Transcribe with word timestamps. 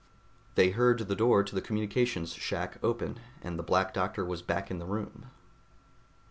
They 0.55 0.71
heard 0.71 0.97
the 1.07 1.15
door 1.15 1.43
to 1.43 1.53
the 1.53 1.61
communications 1.61 2.33
shack 2.33 2.79
open, 2.83 3.19
and 3.43 3.59
the 3.59 3.61
Black 3.61 3.93
Doctor 3.93 4.25
was 4.25 4.41
back 4.41 4.71
in 4.71 4.79
the 4.79 4.85
room. 4.87 5.29